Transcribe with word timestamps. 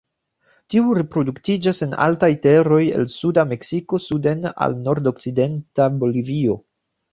Tiu 0.73 0.93
reproduktiĝas 0.99 1.81
en 1.87 1.93
altaj 2.05 2.29
teroj 2.47 2.81
el 3.01 3.07
suda 3.17 3.45
Meksiko 3.53 4.01
suden 4.09 4.43
al 4.53 4.77
nordokcidenta 4.89 5.91
Bolivio. 6.03 6.61